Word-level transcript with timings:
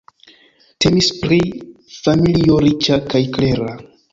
Temis 0.85 1.09
pri 1.25 1.37
familio 1.99 2.59
riĉa 2.67 3.01
kaj 3.13 3.23
klera. 3.37 3.71